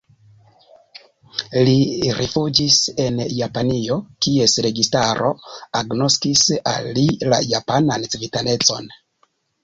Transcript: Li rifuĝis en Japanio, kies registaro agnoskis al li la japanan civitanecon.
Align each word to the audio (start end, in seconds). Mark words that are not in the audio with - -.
Li 1.67 1.73
rifuĝis 2.19 2.77
en 3.03 3.19
Japanio, 3.39 3.97
kies 4.27 4.55
registaro 4.67 5.29
agnoskis 5.81 6.45
al 6.71 6.89
li 6.99 7.05
la 7.35 7.39
japanan 7.51 8.07
civitanecon. 8.15 8.89